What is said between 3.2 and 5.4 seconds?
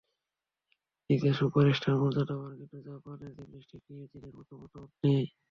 Gymnastics নিয়ে চীনের মতো মাতামাতি নেই।